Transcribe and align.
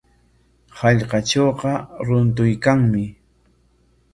Hallqatrawqa 0.79 1.73
runtuykanmi. 2.07 3.05